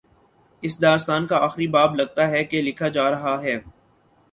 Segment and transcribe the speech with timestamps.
[0.63, 3.57] اس داستان کا آخری باب، لگتا ہے کہ لکھا جا رہا ہے۔